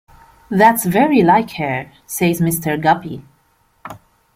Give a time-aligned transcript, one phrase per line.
[0.49, 2.81] "That's very like her," says Mr.
[2.81, 3.23] Guppy.